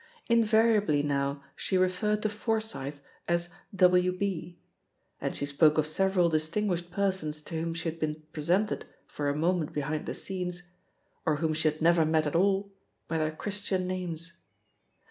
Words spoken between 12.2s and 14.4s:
at all» by their Christian names.